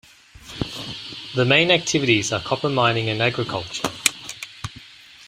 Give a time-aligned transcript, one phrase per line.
[1.35, 3.87] The main activities are copper mining and agriculture.